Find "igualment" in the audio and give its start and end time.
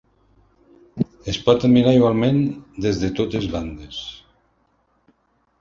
1.99-2.41